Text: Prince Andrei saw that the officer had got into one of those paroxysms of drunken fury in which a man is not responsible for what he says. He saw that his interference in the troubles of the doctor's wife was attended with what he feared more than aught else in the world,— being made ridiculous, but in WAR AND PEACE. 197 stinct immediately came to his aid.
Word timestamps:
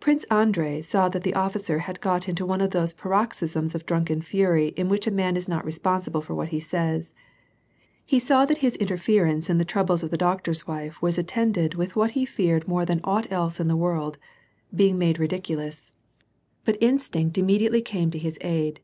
Prince 0.00 0.24
Andrei 0.32 0.82
saw 0.82 1.08
that 1.08 1.22
the 1.22 1.32
officer 1.36 1.78
had 1.86 2.00
got 2.00 2.28
into 2.28 2.44
one 2.44 2.60
of 2.60 2.72
those 2.72 2.92
paroxysms 2.92 3.72
of 3.72 3.86
drunken 3.86 4.20
fury 4.20 4.70
in 4.76 4.88
which 4.88 5.06
a 5.06 5.12
man 5.12 5.36
is 5.36 5.46
not 5.48 5.64
responsible 5.64 6.20
for 6.20 6.34
what 6.34 6.48
he 6.48 6.58
says. 6.58 7.12
He 8.04 8.18
saw 8.18 8.46
that 8.46 8.58
his 8.66 8.74
interference 8.74 9.48
in 9.48 9.58
the 9.58 9.64
troubles 9.64 10.02
of 10.02 10.10
the 10.10 10.16
doctor's 10.16 10.66
wife 10.66 11.00
was 11.00 11.18
attended 11.18 11.76
with 11.76 11.94
what 11.94 12.10
he 12.18 12.24
feared 12.26 12.66
more 12.66 12.84
than 12.84 13.00
aught 13.04 13.30
else 13.30 13.60
in 13.60 13.68
the 13.68 13.76
world,— 13.76 14.18
being 14.74 14.98
made 14.98 15.20
ridiculous, 15.20 15.92
but 16.64 16.74
in 16.78 16.80
WAR 16.88 16.90
AND 16.90 16.98
PEACE. 16.98 17.10
197 17.10 17.30
stinct 17.30 17.38
immediately 17.38 17.80
came 17.80 18.10
to 18.10 18.18
his 18.18 18.36
aid. 18.40 18.80